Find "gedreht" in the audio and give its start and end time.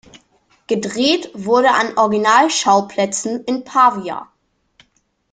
0.65-1.29